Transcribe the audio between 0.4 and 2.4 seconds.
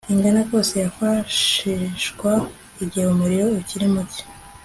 kose, yakwifashishwa